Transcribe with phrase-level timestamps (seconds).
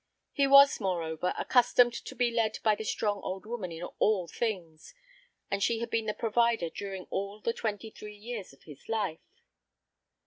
[0.33, 4.95] He was, moreover, accustomed to be led by the strong old woman in all things,
[5.51, 9.21] and she had been the provider during all the twenty three years of his life.